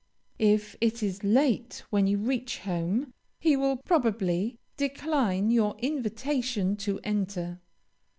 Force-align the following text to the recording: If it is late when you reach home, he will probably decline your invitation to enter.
If 0.39 0.75
it 0.81 1.03
is 1.03 1.23
late 1.23 1.83
when 1.91 2.07
you 2.07 2.17
reach 2.17 2.57
home, 2.57 3.13
he 3.37 3.55
will 3.55 3.77
probably 3.77 4.57
decline 4.75 5.51
your 5.51 5.75
invitation 5.77 6.75
to 6.77 6.99
enter. 7.03 7.59